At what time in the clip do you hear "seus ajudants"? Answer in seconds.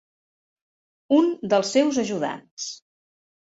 1.77-2.69